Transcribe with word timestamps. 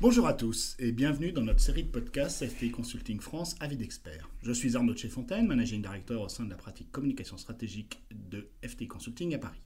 Bonjour 0.00 0.28
à 0.28 0.32
tous 0.32 0.76
et 0.78 0.92
bienvenue 0.92 1.32
dans 1.32 1.42
notre 1.42 1.58
série 1.58 1.82
de 1.82 1.90
podcasts 1.90 2.46
FTI 2.46 2.70
Consulting 2.70 3.18
France 3.18 3.56
Avis 3.58 3.76
d'experts. 3.76 4.30
Je 4.44 4.52
suis 4.52 4.76
Arnaud 4.76 4.96
Chefontaine, 4.96 5.48
managing 5.48 5.82
director 5.82 6.22
au 6.22 6.28
sein 6.28 6.44
de 6.44 6.50
la 6.50 6.56
pratique 6.56 6.92
communication 6.92 7.36
stratégique 7.36 8.00
de 8.12 8.46
FTI 8.64 8.86
Consulting 8.86 9.34
à 9.34 9.38
Paris. 9.38 9.60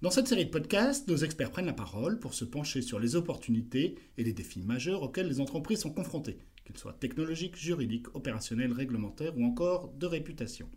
Dans 0.00 0.10
cette 0.10 0.26
série 0.26 0.46
de 0.46 0.50
podcasts, 0.50 1.06
nos 1.06 1.18
experts 1.18 1.50
prennent 1.50 1.66
la 1.66 1.74
parole 1.74 2.18
pour 2.18 2.32
se 2.32 2.46
pencher 2.46 2.80
sur 2.80 2.98
les 2.98 3.14
opportunités 3.14 3.96
et 4.16 4.24
les 4.24 4.32
défis 4.32 4.62
majeurs 4.62 5.02
auxquels 5.02 5.28
les 5.28 5.38
entreprises 5.38 5.80
sont 5.80 5.92
confrontées, 5.92 6.38
qu'ils 6.64 6.78
soient 6.78 6.96
technologiques, 6.98 7.56
juridiques, 7.56 8.14
opérationnels, 8.14 8.72
réglementaires 8.72 9.36
ou 9.36 9.44
encore 9.44 9.92
de 9.92 10.06
réputation. 10.06 10.70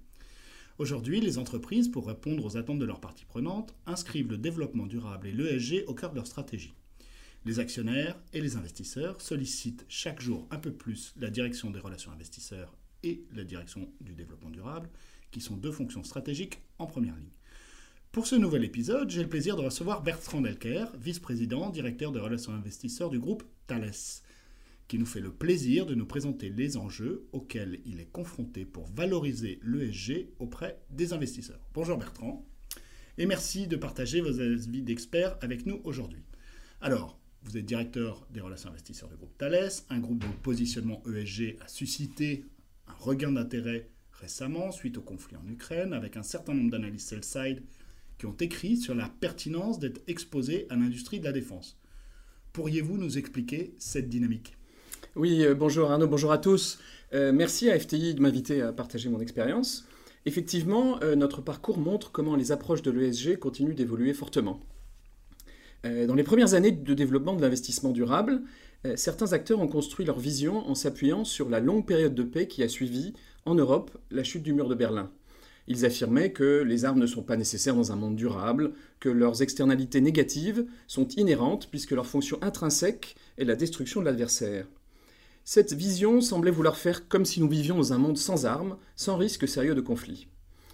Aujourd'hui, 0.80 1.22
les 1.22 1.38
entreprises, 1.38 1.88
pour 1.88 2.08
répondre 2.08 2.44
aux 2.44 2.58
attentes 2.58 2.80
de 2.80 2.86
leurs 2.86 3.00
parties 3.00 3.24
prenantes, 3.24 3.74
inscrivent 3.86 4.32
le 4.32 4.38
développement 4.38 4.86
durable 4.86 5.28
et 5.28 5.32
l'ESG 5.32 5.86
au 5.88 5.94
cœur 5.94 6.10
de 6.10 6.18
leur 6.18 6.28
stratégie. 6.28 6.74
Les 7.46 7.60
actionnaires 7.60 8.20
et 8.34 8.42
les 8.42 8.56
investisseurs 8.56 9.22
sollicitent 9.22 9.86
chaque 9.88 10.20
jour 10.20 10.48
un 10.50 10.58
peu 10.58 10.74
plus 10.74 11.14
la 11.16 11.30
direction 11.30 11.70
des 11.70 11.80
relations 11.80 12.12
investisseurs 12.12 12.76
et 13.04 13.24
la 13.36 13.44
direction 13.44 13.88
du 14.02 14.16
développement 14.16 14.50
durable, 14.50 14.90
qui 15.30 15.42
sont 15.42 15.56
deux 15.56 15.72
fonctions 15.72 16.04
stratégiques 16.04 16.60
en 16.80 16.88
première 16.88 17.16
ligne. 17.16 17.30
Pour 18.12 18.26
ce 18.26 18.36
nouvel 18.36 18.64
épisode, 18.64 19.12
j'ai 19.12 19.22
le 19.22 19.30
plaisir 19.30 19.56
de 19.56 19.62
recevoir 19.62 20.02
Bertrand 20.02 20.42
Delker, 20.42 20.86
vice-président, 20.98 21.70
directeur 21.70 22.12
des 22.12 22.20
relations 22.20 22.52
investisseurs 22.52 23.12
du 23.12 23.20
groupe 23.20 23.44
Thales, 23.68 23.92
qui 24.88 24.98
nous 24.98 25.06
fait 25.06 25.20
le 25.20 25.32
plaisir 25.32 25.86
de 25.86 25.94
nous 25.94 26.08
présenter 26.08 26.50
les 26.50 26.78
enjeux 26.78 27.28
auxquels 27.32 27.80
il 27.86 28.00
est 28.00 28.12
confronté 28.12 28.66
pour 28.66 28.88
valoriser 28.88 29.60
l'ESG 29.62 30.30
auprès 30.40 30.80
des 30.90 31.14
investisseurs. 31.14 31.68
Bonjour 31.76 31.98
Bertrand, 31.98 32.44
et 33.20 33.28
merci 33.28 33.68
de 33.68 33.76
partager 33.76 34.22
vos 34.22 34.40
avis 34.40 34.82
d'experts 34.82 35.38
avec 35.42 35.68
nous 35.68 35.80
aujourd'hui. 35.84 36.24
Alors, 36.82 37.20
vous 37.46 37.58
êtes 37.58 37.66
directeur 37.66 38.26
des 38.32 38.42
relations 38.42 38.70
investisseurs 38.70 39.10
du 39.10 39.16
groupe 39.16 39.38
Thales, 39.38 39.70
un 39.90 40.00
groupe 40.00 40.20
dont 40.20 40.28
le 40.28 40.42
positionnement 40.42 41.02
ESG 41.08 41.58
a 41.62 41.68
suscité 41.68 42.46
un 42.88 42.94
regain 42.94 43.32
d'intérêt 43.32 43.90
récemment 44.14 44.72
suite 44.72 44.98
au 44.98 45.02
conflit 45.02 45.36
en 45.36 45.48
Ukraine, 45.48 45.94
avec 45.94 46.18
un 46.18 46.24
certain 46.24 46.54
nombre 46.54 46.72
d'analystes 46.72 47.10
sell-side 47.10 47.62
qui 48.18 48.26
ont 48.26 48.36
écrit 48.40 48.78
sur 48.78 48.96
la 48.96 49.10
pertinence 49.10 49.80
d'être 49.80 50.02
exposé 50.08 50.66
à 50.70 50.76
l'industrie 50.76 51.20
de 51.20 51.26
la 51.26 51.32
défense. 51.32 51.78
Pourriez-vous 52.54 52.98
nous 52.98 53.18
expliquer 53.18 53.76
cette 53.78 54.10
dynamique? 54.10 54.56
Oui, 55.16 55.44
euh, 55.44 55.54
bonjour 55.54 55.92
Arnaud, 55.92 56.08
bonjour 56.08 56.32
à 56.32 56.38
tous. 56.38 56.80
Euh, 57.14 57.32
merci 57.32 57.70
à 57.70 57.80
FTI 57.80 58.16
de 58.16 58.22
m'inviter 58.22 58.62
à 58.62 58.74
partager 58.74 59.10
mon 59.10 59.20
expérience. 59.20 59.86
Effectivement, 60.26 61.02
euh, 61.04 61.16
notre 61.16 61.42
parcours 61.42 61.78
montre 61.78 62.12
comment 62.12 62.36
les 62.36 62.52
approches 62.52 62.82
de 62.82 62.92
l'ESG 62.92 63.38
continuent 63.38 63.76
d'évoluer 63.76 64.14
fortement. 64.14 64.60
Euh, 65.86 66.08
dans 66.08 66.16
les 66.16 66.24
premières 66.24 66.54
années 66.54 66.72
de 66.72 66.94
développement 66.94 67.36
de 67.36 67.42
l'investissement 67.42 67.92
durable, 67.92 68.42
euh, 68.86 68.96
certains 68.96 69.34
acteurs 69.34 69.60
ont 69.60 69.68
construit 69.68 70.06
leur 70.06 70.20
vision 70.20 70.68
en 70.68 70.76
s'appuyant 70.76 71.24
sur 71.24 71.50
la 71.50 71.60
longue 71.60 71.86
période 71.86 72.16
de 72.16 72.24
paix 72.24 72.48
qui 72.48 72.64
a 72.64 72.70
suivi, 72.70 73.14
en 73.46 73.56
Europe, 73.56 73.92
la 74.10 74.24
chute 74.24 74.44
du 74.44 74.54
mur 74.54 74.68
de 74.68 74.76
Berlin. 74.76 75.12
Ils 75.68 75.86
affirmaient 75.86 76.32
que 76.32 76.64
les 76.64 76.86
armes 76.86 77.00
ne 77.00 77.08
sont 77.08 77.24
pas 77.24 77.38
nécessaires 77.38 77.76
dans 77.76 77.92
un 77.92 77.96
monde 77.96 78.16
durable, 78.16 78.74
que 79.00 79.10
leurs 79.10 79.42
externalités 79.42 80.02
négatives 80.02 80.66
sont 80.88 81.08
inhérentes 81.10 81.70
puisque 81.70 81.92
leur 81.92 82.06
fonction 82.06 82.38
intrinsèque 82.42 83.16
est 83.38 83.46
la 83.46 83.56
destruction 83.56 84.00
de 84.00 84.06
l'adversaire. 84.06 84.68
Cette 85.44 85.74
vision 85.74 86.22
semblait 86.22 86.52
vouloir 86.52 86.78
faire 86.78 87.08
comme 87.08 87.26
si 87.26 87.40
nous 87.40 87.50
vivions 87.50 87.78
dans 87.78 87.94
un 87.94 87.98
monde 87.98 88.18
sans 88.18 88.46
armes, 88.46 88.78
sans 88.96 89.18
risque 89.18 89.48
sérieux 89.48 89.76
de 89.76 89.82
conflit. 89.82 90.28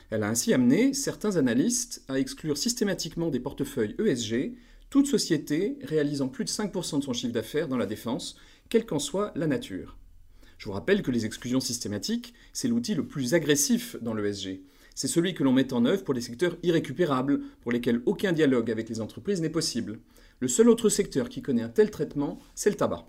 Elle 0.09 0.23
a 0.23 0.29
ainsi 0.29 0.53
amené 0.53 0.93
certains 0.93 1.37
analystes 1.37 2.03
à 2.09 2.19
exclure 2.19 2.57
systématiquement 2.57 3.29
des 3.29 3.39
portefeuilles 3.39 3.95
ESG 3.97 4.53
toute 4.91 5.07
société 5.07 5.79
réalisant 5.81 6.27
plus 6.27 6.43
de 6.43 6.49
5% 6.49 6.99
de 6.99 7.03
son 7.03 7.13
chiffre 7.13 7.33
d'affaires 7.33 7.69
dans 7.69 7.77
la 7.77 7.85
défense, 7.85 8.35
quelle 8.69 8.85
qu'en 8.85 8.99
soit 8.99 9.31
la 9.35 9.47
nature. 9.47 9.97
Je 10.57 10.65
vous 10.65 10.73
rappelle 10.73 11.01
que 11.01 11.11
les 11.11 11.25
exclusions 11.25 11.61
systématiques, 11.61 12.33
c'est 12.51 12.67
l'outil 12.67 12.93
le 12.93 13.07
plus 13.07 13.33
agressif 13.33 13.95
dans 14.01 14.13
l'ESG. 14.13 14.61
C'est 14.93 15.07
celui 15.07 15.33
que 15.33 15.43
l'on 15.43 15.53
met 15.53 15.71
en 15.71 15.85
œuvre 15.85 16.03
pour 16.03 16.13
les 16.13 16.19
secteurs 16.19 16.57
irrécupérables, 16.61 17.39
pour 17.61 17.71
lesquels 17.71 18.03
aucun 18.05 18.33
dialogue 18.33 18.69
avec 18.69 18.89
les 18.89 18.99
entreprises 18.99 19.41
n'est 19.41 19.49
possible. 19.49 20.01
Le 20.41 20.49
seul 20.49 20.67
autre 20.67 20.89
secteur 20.89 21.29
qui 21.29 21.41
connaît 21.41 21.63
un 21.63 21.69
tel 21.69 21.89
traitement, 21.89 22.39
c'est 22.53 22.69
le 22.69 22.75
tabac. 22.75 23.07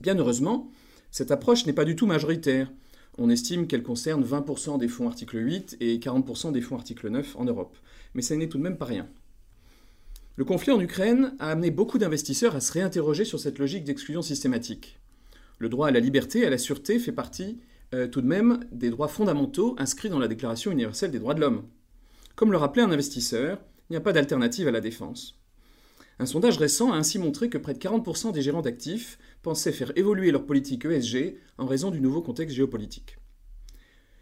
Bien 0.00 0.18
heureusement, 0.18 0.70
cette 1.10 1.30
approche 1.30 1.64
n'est 1.64 1.72
pas 1.72 1.86
du 1.86 1.96
tout 1.96 2.06
majoritaire. 2.06 2.70
On 3.16 3.30
estime 3.30 3.66
qu'elle 3.66 3.82
concerne 3.82 4.22
20% 4.22 4.78
des 4.78 4.88
fonds 4.88 5.08
article 5.08 5.38
8 5.38 5.78
et 5.80 5.96
40% 5.96 6.52
des 6.52 6.60
fonds 6.60 6.76
article 6.76 7.08
9 7.08 7.36
en 7.36 7.46
Europe. 7.46 7.78
Mais 8.12 8.22
ça 8.22 8.36
n'est 8.36 8.50
tout 8.50 8.58
de 8.58 8.62
même 8.62 8.76
pas 8.76 8.84
rien. 8.84 9.08
Le 10.40 10.46
conflit 10.46 10.72
en 10.72 10.80
Ukraine 10.80 11.34
a 11.38 11.50
amené 11.50 11.70
beaucoup 11.70 11.98
d'investisseurs 11.98 12.56
à 12.56 12.60
se 12.60 12.72
réinterroger 12.72 13.26
sur 13.26 13.38
cette 13.38 13.58
logique 13.58 13.84
d'exclusion 13.84 14.22
systématique. 14.22 14.98
Le 15.58 15.68
droit 15.68 15.88
à 15.88 15.90
la 15.90 16.00
liberté 16.00 16.38
et 16.38 16.46
à 16.46 16.48
la 16.48 16.56
sûreté 16.56 16.98
fait 16.98 17.12
partie 17.12 17.58
euh, 17.92 18.08
tout 18.08 18.22
de 18.22 18.26
même 18.26 18.60
des 18.72 18.88
droits 18.88 19.08
fondamentaux 19.08 19.76
inscrits 19.76 20.08
dans 20.08 20.18
la 20.18 20.28
Déclaration 20.28 20.70
universelle 20.70 21.10
des 21.10 21.18
droits 21.18 21.34
de 21.34 21.42
l'homme. 21.42 21.64
Comme 22.36 22.52
le 22.52 22.56
rappelait 22.56 22.80
un 22.82 22.90
investisseur, 22.90 23.58
il 23.90 23.92
n'y 23.92 23.96
a 23.98 24.00
pas 24.00 24.14
d'alternative 24.14 24.66
à 24.66 24.70
la 24.70 24.80
défense. 24.80 25.38
Un 26.18 26.24
sondage 26.24 26.56
récent 26.56 26.90
a 26.90 26.96
ainsi 26.96 27.18
montré 27.18 27.50
que 27.50 27.58
près 27.58 27.74
de 27.74 27.78
40% 27.78 28.32
des 28.32 28.40
gérants 28.40 28.62
d'actifs 28.62 29.18
pensaient 29.42 29.72
faire 29.72 29.92
évoluer 29.96 30.30
leur 30.30 30.46
politique 30.46 30.86
ESG 30.86 31.36
en 31.58 31.66
raison 31.66 31.90
du 31.90 32.00
nouveau 32.00 32.22
contexte 32.22 32.56
géopolitique. 32.56 33.18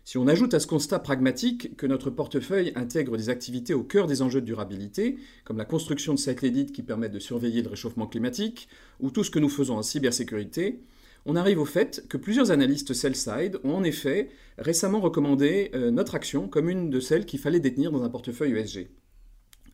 Si 0.09 0.17
on 0.17 0.27
ajoute 0.27 0.55
à 0.55 0.59
ce 0.59 0.67
constat 0.67 1.01
pragmatique 1.01 1.77
que 1.77 1.87
notre 1.87 2.09
portefeuille 2.09 2.73
intègre 2.77 3.19
des 3.19 3.29
activités 3.29 3.75
au 3.75 3.83
cœur 3.83 4.07
des 4.07 4.23
enjeux 4.23 4.41
de 4.41 4.47
durabilité, 4.47 5.19
comme 5.45 5.59
la 5.59 5.67
construction 5.67 6.15
de 6.15 6.19
satellites 6.19 6.73
qui 6.73 6.83
permettent 6.83 7.13
de 7.13 7.19
surveiller 7.19 7.61
le 7.61 7.69
réchauffement 7.69 8.07
climatique, 8.07 8.71
ou 9.01 9.11
tout 9.11 9.23
ce 9.23 9.31
que 9.31 9.39
nous 9.39 9.51
faisons 9.51 9.77
en 9.77 9.83
cybersécurité, 9.83 10.81
on 11.27 11.37
arrive 11.37 11.61
au 11.61 11.67
fait 11.67 12.07
que 12.09 12.17
plusieurs 12.17 12.51
analystes 12.51 12.95
sell-side 12.95 13.59
ont 13.65 13.75
en 13.75 13.85
effet 13.85 14.31
récemment 14.57 15.01
recommandé 15.01 15.71
euh, 15.75 15.91
notre 15.91 16.15
action 16.15 16.49
comme 16.49 16.71
une 16.71 16.89
de 16.89 17.01
celles 17.01 17.27
qu'il 17.27 17.39
fallait 17.39 17.61
détenir 17.61 17.93
dans 17.93 18.03
un 18.03 18.09
portefeuille 18.09 18.57
ESG. 18.57 18.89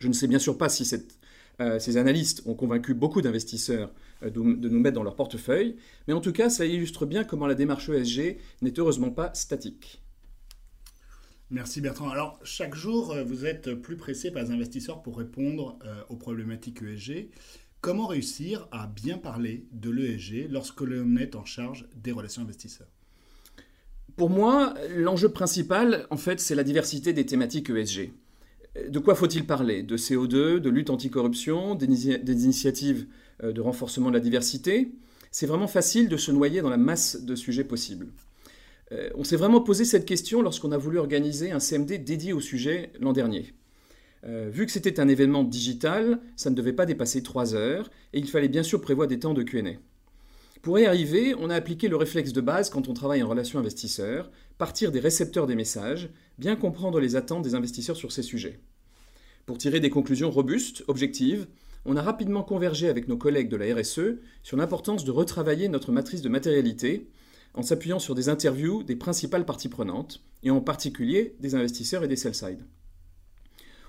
Je 0.00 0.08
ne 0.08 0.12
sais 0.12 0.26
bien 0.26 0.40
sûr 0.40 0.58
pas 0.58 0.68
si 0.68 0.92
euh, 1.60 1.78
ces 1.78 1.96
analystes 1.96 2.42
ont 2.46 2.54
convaincu 2.54 2.92
beaucoup 2.92 3.22
d'investisseurs 3.22 3.92
euh, 4.24 4.30
de, 4.30 4.40
nous 4.40 4.80
mettre 4.80 4.96
dans 4.96 5.04
leur 5.04 5.14
portefeuille, 5.14 5.76
mais 6.08 6.12
en 6.12 6.20
tout 6.20 6.32
cas, 6.32 6.50
ça 6.50 6.66
illustre 6.66 7.06
bien 7.06 7.22
comment 7.22 7.46
la 7.46 7.54
démarche 7.54 7.88
ESG 7.88 8.38
n'est 8.62 8.80
heureusement 8.80 9.12
pas 9.12 9.32
statique. 9.34 10.03
Merci 11.50 11.80
Bertrand. 11.80 12.08
Alors, 12.08 12.40
chaque 12.42 12.74
jour, 12.74 13.12
euh, 13.12 13.22
vous 13.22 13.44
êtes 13.44 13.74
plus 13.74 13.96
pressé 13.96 14.30
par 14.30 14.42
les 14.42 14.50
investisseurs 14.50 15.02
pour 15.02 15.18
répondre 15.18 15.78
euh, 15.84 16.02
aux 16.08 16.16
problématiques 16.16 16.82
ESG. 16.82 17.28
Comment 17.80 18.06
réussir 18.06 18.66
à 18.72 18.86
bien 18.86 19.18
parler 19.18 19.66
de 19.72 19.90
l'ESG 19.90 20.48
lorsque 20.50 20.80
l'on 20.80 21.16
est 21.16 21.36
en 21.36 21.44
charge 21.44 21.86
des 21.94 22.12
relations 22.12 22.40
investisseurs? 22.40 22.88
Pour 24.16 24.30
moi, 24.30 24.74
l'enjeu 24.96 25.28
principal, 25.28 26.06
en 26.10 26.16
fait, 26.16 26.40
c'est 26.40 26.54
la 26.54 26.64
diversité 26.64 27.12
des 27.12 27.26
thématiques 27.26 27.68
ESG. 27.68 28.12
De 28.88 28.98
quoi 28.98 29.14
faut-il 29.14 29.46
parler? 29.46 29.82
De 29.82 29.98
CO2, 29.98 30.58
de 30.58 30.70
lutte 30.70 30.88
anticorruption, 30.88 31.74
des 31.74 32.44
initiatives 32.44 33.06
euh, 33.42 33.52
de 33.52 33.60
renforcement 33.60 34.08
de 34.08 34.14
la 34.14 34.20
diversité? 34.20 34.92
C'est 35.30 35.46
vraiment 35.46 35.68
facile 35.68 36.08
de 36.08 36.16
se 36.16 36.32
noyer 36.32 36.62
dans 36.62 36.70
la 36.70 36.76
masse 36.76 37.22
de 37.22 37.34
sujets 37.34 37.64
possibles. 37.64 38.08
Euh, 38.92 39.10
on 39.14 39.24
s'est 39.24 39.36
vraiment 39.36 39.60
posé 39.60 39.84
cette 39.84 40.06
question 40.06 40.42
lorsqu'on 40.42 40.72
a 40.72 40.78
voulu 40.78 40.98
organiser 40.98 41.52
un 41.52 41.60
CMD 41.60 42.04
dédié 42.04 42.32
au 42.32 42.40
sujet 42.40 42.92
l'an 43.00 43.12
dernier. 43.12 43.54
Euh, 44.26 44.48
vu 44.50 44.66
que 44.66 44.72
c'était 44.72 45.00
un 45.00 45.08
événement 45.08 45.44
digital, 45.44 46.20
ça 46.36 46.50
ne 46.50 46.54
devait 46.54 46.72
pas 46.72 46.86
dépasser 46.86 47.22
trois 47.22 47.54
heures 47.54 47.90
et 48.12 48.18
il 48.18 48.28
fallait 48.28 48.48
bien 48.48 48.62
sûr 48.62 48.80
prévoir 48.80 49.08
des 49.08 49.18
temps 49.18 49.34
de 49.34 49.42
QA. 49.42 49.78
Pour 50.62 50.78
y 50.78 50.86
arriver, 50.86 51.34
on 51.38 51.50
a 51.50 51.54
appliqué 51.54 51.88
le 51.88 51.96
réflexe 51.96 52.32
de 52.32 52.40
base 52.40 52.70
quand 52.70 52.88
on 52.88 52.94
travaille 52.94 53.22
en 53.22 53.28
relation 53.28 53.58
investisseur, 53.58 54.30
partir 54.56 54.92
des 54.92 55.00
récepteurs 55.00 55.46
des 55.46 55.56
messages, 55.56 56.08
bien 56.38 56.56
comprendre 56.56 57.00
les 57.00 57.16
attentes 57.16 57.42
des 57.42 57.54
investisseurs 57.54 57.98
sur 57.98 58.12
ces 58.12 58.22
sujets. 58.22 58.60
Pour 59.44 59.58
tirer 59.58 59.80
des 59.80 59.90
conclusions 59.90 60.30
robustes, 60.30 60.82
objectives, 60.88 61.46
on 61.84 61.96
a 61.96 62.02
rapidement 62.02 62.42
convergé 62.42 62.88
avec 62.88 63.08
nos 63.08 63.18
collègues 63.18 63.50
de 63.50 63.58
la 63.58 63.74
RSE 63.74 64.16
sur 64.42 64.56
l'importance 64.56 65.04
de 65.04 65.10
retravailler 65.10 65.68
notre 65.68 65.92
matrice 65.92 66.22
de 66.22 66.30
matérialité 66.30 67.10
en 67.54 67.62
s'appuyant 67.62 67.98
sur 67.98 68.14
des 68.14 68.28
interviews 68.28 68.82
des 68.82 68.96
principales 68.96 69.46
parties 69.46 69.68
prenantes, 69.68 70.22
et 70.42 70.50
en 70.50 70.60
particulier 70.60 71.36
des 71.40 71.54
investisseurs 71.54 72.04
et 72.04 72.08
des 72.08 72.16
sell-side. 72.16 72.64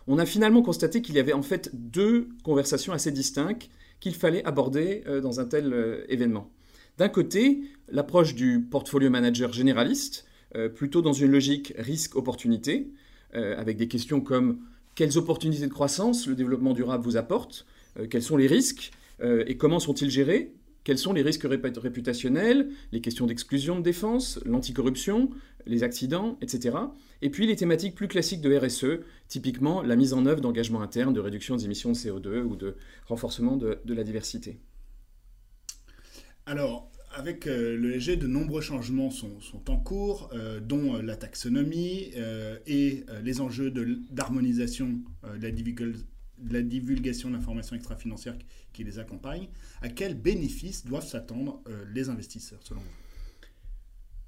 On 0.07 0.19
a 0.19 0.25
finalement 0.25 0.61
constaté 0.61 1.01
qu'il 1.01 1.15
y 1.15 1.19
avait 1.19 1.33
en 1.33 1.41
fait 1.41 1.71
deux 1.73 2.29
conversations 2.43 2.93
assez 2.93 3.11
distinctes 3.11 3.69
qu'il 3.99 4.13
fallait 4.13 4.45
aborder 4.45 5.03
euh, 5.07 5.19
dans 5.19 5.39
un 5.39 5.45
tel 5.45 5.73
euh, 5.73 6.05
événement. 6.09 6.51
D'un 6.97 7.09
côté, 7.09 7.61
l'approche 7.89 8.35
du 8.35 8.61
portfolio 8.61 9.09
manager 9.09 9.51
généraliste, 9.51 10.25
euh, 10.55 10.69
plutôt 10.69 11.01
dans 11.01 11.13
une 11.13 11.31
logique 11.31 11.73
risque-opportunité, 11.77 12.91
avec 13.33 13.75
des 13.75 13.89
questions 13.89 14.21
comme 14.21 14.61
quelles 14.95 15.17
opportunités 15.17 15.67
de 15.67 15.71
croissance 15.73 16.25
le 16.25 16.35
développement 16.35 16.71
durable 16.71 17.03
vous 17.03 17.17
apporte, 17.17 17.65
quels 18.09 18.23
sont 18.23 18.37
les 18.37 18.47
risques? 18.47 18.91
Et 19.21 19.57
comment 19.57 19.79
sont-ils 19.79 20.09
gérés, 20.09 20.53
quels 20.85 20.99
sont 20.99 21.13
les 21.13 21.23
risques 21.23 21.45
réputationnels, 21.49 22.69
les 22.93 23.01
questions 23.01 23.25
d'exclusion 23.25 23.77
de 23.77 23.81
défense, 23.81 24.39
l'anticorruption, 24.45 25.31
les 25.65 25.83
accidents, 25.83 26.37
etc. 26.41 26.77
Et 27.23 27.31
puis 27.31 27.47
les 27.47 27.55
thématiques 27.55 27.95
plus 27.95 28.07
classiques 28.07 28.39
de 28.39 28.55
RSE, 28.55 29.01
typiquement 29.27 29.81
la 29.81 29.95
mise 29.95 30.13
en 30.13 30.27
œuvre 30.27 30.41
d'engagements 30.41 30.81
internes 30.81 31.13
de 31.13 31.19
réduction 31.19 31.55
des 31.55 31.65
émissions 31.65 31.91
de 31.91 31.95
CO2 31.95 32.43
ou 32.43 32.55
de 32.55 32.75
renforcement 33.07 33.57
de, 33.57 33.79
la 33.87 34.03
diversité. 34.03 34.59
Alors, 36.45 36.91
avec 37.15 37.45
l'ESG, 37.45 38.19
de 38.19 38.27
nombreux 38.27 38.61
changements 38.61 39.09
sont, 39.09 39.39
en 39.67 39.77
cours, 39.77 40.29
dont 40.61 41.01
la 41.01 41.15
taxonomie 41.15 42.11
et 42.67 43.05
les 43.23 43.41
enjeux 43.41 43.71
d'harmonisation 44.11 45.01
de, 45.23 45.41
la 45.41 45.49
de 46.37 46.53
la 46.53 46.61
divulgation 46.61 47.29
d'informations 47.29 47.75
extra-financières 47.75 48.37
qui 48.73 48.83
les 48.83 48.99
accompagnent, 48.99 49.47
à 49.81 49.89
quels 49.89 50.15
bénéfices 50.15 50.85
doivent 50.85 51.07
s'attendre 51.07 51.61
euh, 51.67 51.85
les 51.93 52.09
investisseurs 52.09 52.59
selon 52.63 52.81
vous? 52.81 53.05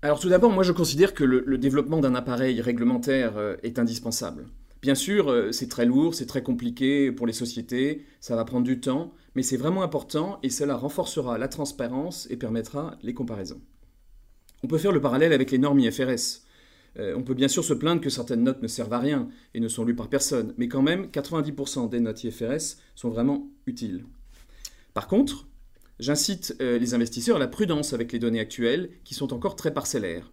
Alors 0.02 0.20
tout 0.20 0.30
d'abord, 0.30 0.52
moi 0.52 0.64
je 0.64 0.72
considère 0.72 1.14
que 1.14 1.24
le, 1.24 1.58
développement 1.58 2.00
d'un 2.00 2.16
appareil 2.16 2.62
réglementaire 2.62 3.38
euh, 3.38 3.56
est 3.64 3.80
indispensable. 3.80 4.46
Bien 4.82 4.94
sûr, 4.94 5.30
euh, 5.30 5.52
c'est 5.52 5.70
très 5.70 5.86
lourd, 5.86 6.14
c'est 6.14 6.28
très 6.28 6.44
compliqué 6.44 7.12
pour 7.12 7.26
les 7.26 7.34
sociétés, 7.34 8.06
ça 8.20 8.36
va 8.36 8.46
prendre 8.46 8.66
du 8.66 8.80
temps, 8.80 9.12
mais 9.34 9.42
c'est 9.42 9.58
vraiment 9.58 9.82
important 9.82 10.40
et 10.44 10.50
cela 10.50 10.76
renforcera 10.76 11.38
la 11.40 11.48
transparence 11.48 12.28
et 12.30 12.38
permettra 12.38 12.98
les 13.02 13.16
comparaisons. 13.16 13.60
On 14.64 14.68
peut 14.68 14.78
faire 14.78 14.92
le 14.92 15.02
parallèle 15.02 15.34
avec 15.34 15.52
les 15.52 15.58
normes 15.58 15.80
IFRS. 15.80 16.44
Euh, 17.00 17.14
on 17.16 17.24
peut 17.24 17.34
bien 17.34 17.48
sûr 17.48 17.64
se 17.64 17.74
plaindre 17.74 18.02
que 18.02 18.10
certaines 18.10 18.44
notes 18.44 18.62
ne 18.62 18.68
servent 18.68 18.94
à 18.94 19.00
rien 19.00 19.30
et 19.54 19.60
ne 19.60 19.68
sont 19.68 19.86
lues 19.86 19.96
par 19.96 20.10
personne, 20.10 20.54
mais 20.58 20.68
quand 20.68 20.82
même, 20.82 21.08
90% 21.08 21.90
des 21.90 22.00
notes 22.00 22.24
IFRS 22.24 22.78
sont 22.96 23.10
vraiment 23.10 23.50
utiles. 23.68 24.06
Par 24.94 25.08
contre, 25.08 25.48
j'incite 26.00 26.56
euh, 26.62 26.80
les 26.80 26.94
investisseurs 26.94 27.36
à 27.36 27.40
la 27.40 27.48
prudence 27.48 27.94
avec 27.94 28.12
les 28.12 28.20
données 28.20 28.40
actuelles, 28.40 28.90
qui 29.04 29.14
sont 29.14 29.34
encore 29.34 29.56
très 29.56 29.74
parcellaires. 29.74 30.32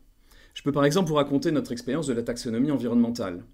Je 0.55 0.63
peux 0.63 0.73
par 0.73 0.85
exemple 0.85 1.09
vous 1.09 1.17
raconter 1.17 1.51
notre 1.51 1.73
expérience 1.73 2.07
de 2.07 2.13
la 2.13 2.23
taxonomie 2.23 2.71
environnementale. 2.71 3.45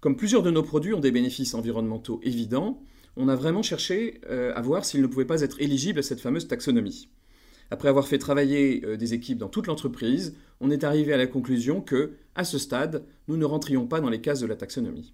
Comme 0.00 0.16
plusieurs 0.16 0.42
de 0.42 0.50
nos 0.50 0.62
produits 0.62 0.94
ont 0.94 1.00
des 1.00 1.10
bénéfices 1.10 1.54
environnementaux 1.54 2.20
évidents, 2.22 2.80
on 3.16 3.28
a 3.28 3.34
vraiment 3.34 3.62
cherché 3.62 4.20
euh, 4.30 4.52
à 4.54 4.62
voir 4.62 4.84
s'ils 4.84 5.02
ne 5.02 5.08
pouvaient 5.08 5.24
pas 5.24 5.42
être 5.42 5.60
éligibles 5.60 5.98
à 5.98 6.02
cette 6.02 6.20
fameuse 6.20 6.46
taxonomie. 6.46 7.08
Après 7.70 7.88
avoir 7.88 8.08
fait 8.08 8.18
travailler 8.18 8.84
euh, 8.84 8.96
des 8.96 9.14
équipes 9.14 9.38
dans 9.38 9.48
toute 9.48 9.66
l'entreprise, 9.66 10.36
on 10.60 10.70
est 10.70 10.84
arrivé 10.84 11.12
à 11.12 11.16
la 11.16 11.26
conclusion 11.26 11.80
que, 11.80 12.12
à 12.34 12.44
ce 12.44 12.58
stade, 12.58 13.04
nous 13.28 13.36
ne 13.36 13.44
rentrions 13.44 13.86
pas 13.86 14.00
dans 14.00 14.08
les 14.08 14.20
cases 14.20 14.40
de 14.40 14.46
la 14.46 14.56
taxonomie. 14.56 15.12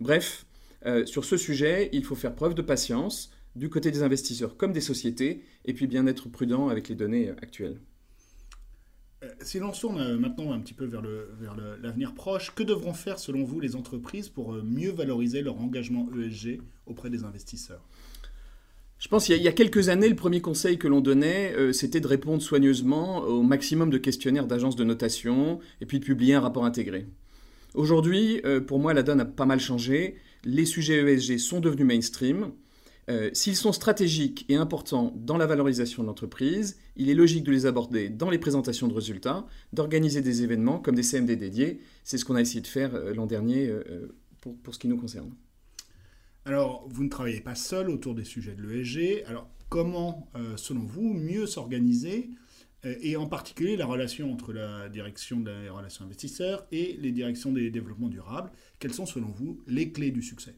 Bref, 0.00 0.46
euh, 0.84 1.04
sur 1.04 1.24
ce 1.24 1.36
sujet, 1.36 1.88
il 1.92 2.04
faut 2.04 2.14
faire 2.14 2.34
preuve 2.34 2.54
de 2.54 2.62
patience, 2.62 3.30
du 3.56 3.70
côté 3.70 3.90
des 3.90 4.02
investisseurs 4.02 4.56
comme 4.56 4.72
des 4.72 4.80
sociétés, 4.80 5.42
et 5.64 5.72
puis 5.72 5.86
bien 5.86 6.06
être 6.06 6.28
prudent 6.28 6.68
avec 6.68 6.88
les 6.88 6.94
données 6.94 7.30
actuelles. 7.42 7.80
Euh, 9.24 9.28
si 9.40 9.58
l'on 9.58 9.72
tourne 9.72 10.16
maintenant 10.16 10.52
un 10.52 10.60
petit 10.60 10.74
peu 10.74 10.84
vers 10.84 11.02
l'avenir 11.82 12.14
proche, 12.14 12.54
que 12.54 12.62
devront 12.62 12.92
faire 12.92 13.18
selon 13.18 13.42
vous 13.42 13.58
les 13.58 13.74
entreprises 13.74 14.28
pour 14.28 14.52
mieux 14.52 14.92
valoriser 14.92 15.42
leur 15.42 15.58
engagement 15.58 16.06
ESG 16.14 16.60
auprès 16.86 17.10
des 17.10 17.24
investisseurs? 17.24 17.82
Je 19.06 19.08
pense 19.08 19.26
qu'il 19.26 19.40
y, 19.40 19.46
a 19.46 19.52
quelques 19.52 19.88
années, 19.88 20.08
le 20.08 20.16
premier 20.16 20.40
conseil 20.40 20.78
que 20.78 20.88
l'on 20.88 21.00
donnait, 21.00 21.54
euh, 21.54 21.72
c'était 21.72 22.00
de 22.00 22.08
répondre 22.08 22.42
soigneusement 22.42 23.18
au 23.18 23.44
maximum 23.44 23.88
de 23.88 23.98
questionnaires 23.98 24.48
d'agences 24.48 24.74
de 24.74 24.82
notation 24.82 25.60
et 25.80 25.86
puis 25.86 26.00
de 26.00 26.04
publier 26.04 26.34
un 26.34 26.40
rapport 26.40 26.64
intégré. 26.64 27.06
Aujourd'hui, 27.74 28.40
euh, 28.44 28.60
pour 28.60 28.80
moi, 28.80 28.94
la 28.94 29.04
donne 29.04 29.20
a 29.20 29.24
pas 29.24 29.46
mal 29.46 29.60
changé. 29.60 30.16
Les 30.42 30.64
sujets 30.64 31.04
ESG 31.04 31.38
sont 31.38 31.60
devenus 31.60 31.86
mainstream. 31.86 32.50
Euh, 33.08 33.30
s'ils 33.32 33.54
sont 33.54 33.70
stratégiques 33.70 34.44
et 34.48 34.56
importants 34.56 35.14
dans 35.14 35.36
la 35.36 35.46
valorisation 35.46 36.02
de 36.02 36.08
l'entreprise, 36.08 36.76
il 36.96 37.08
est 37.08 37.14
logique 37.14 37.44
de 37.44 37.52
les 37.52 37.64
aborder 37.64 38.08
dans 38.08 38.28
les 38.28 38.38
présentations 38.38 38.88
de 38.88 38.94
résultats, 38.94 39.46
d'organiser 39.72 40.20
des 40.20 40.42
événements 40.42 40.80
comme 40.80 40.96
des 40.96 41.04
CMD 41.04 41.30
dédiés. 41.36 41.78
C'est 42.02 42.18
ce 42.18 42.24
qu'on 42.24 42.34
a 42.34 42.40
essayé 42.40 42.60
de 42.60 42.66
faire 42.66 42.90
l'an 43.14 43.26
dernier 43.26 43.72
pour 44.40 44.74
ce 44.74 44.80
qui 44.80 44.88
nous 44.88 44.98
concerne. 44.98 45.30
Alors, 46.46 46.86
vous 46.88 47.02
ne 47.02 47.08
travaillez 47.08 47.40
pas 47.40 47.56
seul 47.56 47.90
autour 47.90 48.14
des 48.14 48.22
sujets 48.22 48.54
de 48.54 48.62
l'ESG. 48.62 49.24
Alors, 49.26 49.50
comment, 49.68 50.30
euh, 50.36 50.56
selon 50.56 50.82
vous, 50.82 51.12
mieux 51.12 51.44
s'organiser 51.44 52.30
euh, 52.84 52.94
et 53.00 53.16
en 53.16 53.26
particulier 53.26 53.76
la 53.76 53.84
relation 53.84 54.32
entre 54.32 54.52
la 54.52 54.88
direction 54.88 55.40
des 55.40 55.68
relations 55.68 56.04
investisseurs 56.04 56.64
et 56.70 56.96
les 57.02 57.10
directions 57.10 57.50
des 57.50 57.68
développements 57.70 58.08
durables? 58.08 58.52
Quelles 58.78 58.94
sont, 58.94 59.06
selon 59.06 59.26
vous, 59.26 59.60
les 59.66 59.90
clés 59.90 60.12
du 60.12 60.22
succès? 60.22 60.54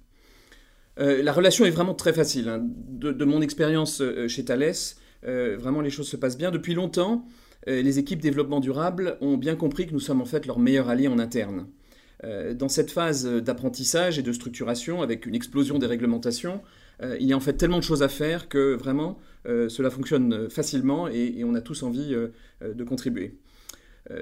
Euh, 0.99 1.23
La 1.23 1.33
relation 1.33 1.65
est 1.65 1.71
vraiment 1.71 1.95
très 1.95 2.13
facile. 2.13 2.51
Hein. 2.51 2.61
De, 2.63 3.25
mon 3.25 3.41
expérience 3.41 4.03
chez 4.29 4.45
Thales, 4.45 4.75
vraiment 5.23 5.81
les 5.81 5.91
choses 5.91 6.09
se 6.09 6.19
passent 6.19 6.37
bien. 6.37 6.51
Depuis 6.51 6.75
longtemps, 6.75 7.25
les 7.67 7.99
équipes 7.99 8.21
développement 8.21 8.61
durable 8.61 9.17
ont 9.23 9.39
bien 9.39 9.57
compris 9.57 9.87
que 9.87 9.93
nous 9.95 10.01
sommes 10.01 10.21
en 10.21 10.27
fait 10.27 10.45
leur 10.45 10.59
meilleur 10.59 10.91
allié 10.91 11.09
en 11.09 11.19
interne. 11.19 11.67
Euh, 12.25 12.53
dans 12.55 12.69
cette 12.69 12.91
phase 12.91 13.27
d'apprentissage 13.27 14.19
et 14.19 14.23
de 14.23 14.33
structuration, 14.33 15.03
avec 15.03 15.27
une 15.27 15.35
explosion 15.35 15.79
des 15.79 15.87
réglementations, 15.87 16.63
euh, 17.03 17.17
il 17.21 17.27
y 17.27 17.33
a 17.33 17.37
en 17.37 17.41
fait 17.41 17.53
tellement 17.55 17.79
de 17.79 17.85
choses 17.85 18.03
à 18.03 18.09
faire 18.09 18.49
que 18.49 18.75
vraiment 18.75 19.19
euh, 19.47 19.69
cela 19.69 19.91
fonctionne 19.91 20.51
facilement 20.51 21.07
et, 21.09 21.45
on 21.45 21.55
a 21.55 21.61
tous 21.61 21.83
envie 21.83 22.15
de 22.61 22.85
contribuer. 22.85 23.39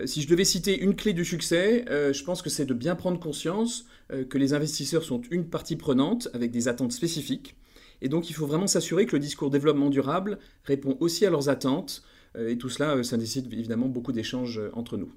si 0.04 0.20
je 0.20 0.28
devais 0.28 0.44
citer 0.44 0.78
une 0.78 0.94
clé 0.94 1.12
du 1.12 1.24
succès, 1.24 1.84
je 1.88 2.24
pense 2.24 2.42
que 2.42 2.50
c'est 2.50 2.66
de 2.66 2.74
bien 2.74 2.94
prendre 2.96 3.18
conscience 3.18 3.86
que 4.28 4.38
les 4.38 4.52
investisseurs 4.52 5.04
sont 5.04 5.22
une 5.30 5.48
partie 5.48 5.76
prenante 5.76 6.28
avec 6.34 6.50
des 6.50 6.68
attentes 6.68 6.92
spécifiques. 6.92 7.56
Et 8.02 8.08
donc 8.08 8.28
il 8.30 8.34
faut 8.34 8.46
vraiment 8.46 8.66
s'assurer 8.66 9.06
que 9.06 9.16
le 9.16 9.20
discours 9.20 9.50
développement 9.50 9.90
durable 9.90 10.38
répond 10.64 10.96
aussi 11.00 11.24
à 11.24 11.30
leurs 11.30 11.48
attentes. 11.48 12.02
et 12.38 12.58
tout 12.58 12.68
cela, 12.68 13.02
ça 13.02 13.16
nécessite 13.16 13.46
évidemment 13.52 13.88
beaucoup 13.88 14.12
d'échanges 14.12 14.60
entre 14.74 14.96
nous. 14.96 15.12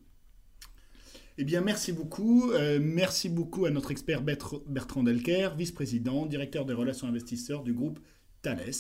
Eh 1.42 1.46
bien, 1.46 1.62
merci 1.62 1.94
beaucoup. 1.94 2.52
Euh, 2.52 2.80
merci 2.82 3.30
beaucoup 3.30 3.66
à 3.66 3.70
notre 3.72 3.92
expert 3.92 4.22
Bertrand 4.22 5.04
Delker, 5.04 5.52
vice-président, 5.58 6.26
directeur 6.26 6.66
des 6.66 6.74
relations 6.74 7.08
investisseurs 7.08 7.64
du 7.64 7.72
groupe 7.72 7.98
Thales. 8.42 8.74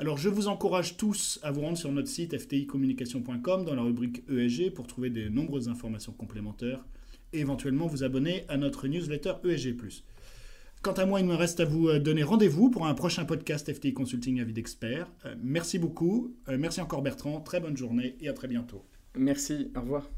Alors, 0.00 0.18
je 0.18 0.28
vous 0.28 0.48
encourage 0.48 0.96
tous 0.96 1.38
à 1.44 1.52
vous 1.52 1.60
rendre 1.60 1.78
sur 1.78 1.92
notre 1.92 2.08
site 2.08 2.36
fticommunication.com 2.36 3.64
dans 3.64 3.76
la 3.76 3.82
rubrique 3.82 4.24
ESG 4.28 4.74
pour 4.74 4.88
trouver 4.88 5.08
de 5.08 5.28
nombreuses 5.28 5.68
informations 5.68 6.12
complémentaires 6.12 6.84
et 7.32 7.38
éventuellement 7.38 7.86
vous 7.86 8.02
abonner 8.02 8.44
à 8.48 8.56
notre 8.56 8.88
newsletter 8.88 9.34
ESG. 9.44 9.76
Quant 10.82 10.94
à 10.94 11.06
moi, 11.06 11.20
il 11.20 11.26
me 11.26 11.36
reste 11.36 11.60
à 11.60 11.64
vous 11.64 11.86
euh, 11.90 12.00
donner 12.00 12.24
rendez-vous 12.24 12.70
pour 12.70 12.88
un 12.88 12.94
prochain 12.94 13.24
podcast 13.24 13.72
FTI 13.72 13.94
Consulting 13.94 14.40
Avis 14.40 14.52
d'experts. 14.52 15.12
Euh, 15.26 15.36
merci 15.40 15.78
beaucoup. 15.78 16.34
merci 16.48 16.80
encore 16.80 17.02
Bertrand. 17.02 17.40
Très 17.40 17.60
bonne 17.60 17.76
journée 17.76 18.16
et 18.18 18.28
à 18.28 18.32
très 18.32 18.48
bientôt. 18.48 18.84
Merci. 19.16 19.70
Au 19.76 19.80
revoir. 19.82 20.10